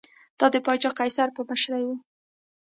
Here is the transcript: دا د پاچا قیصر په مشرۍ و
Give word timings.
دا 0.39 0.45
د 0.53 0.55
پاچا 0.65 0.89
قیصر 0.99 1.27
په 1.35 1.41
مشرۍ 1.49 1.83
و 1.85 1.89